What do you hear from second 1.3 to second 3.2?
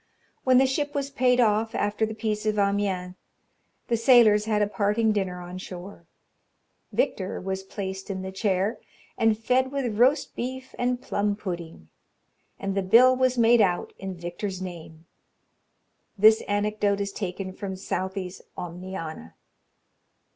off, after the peace of Amiens,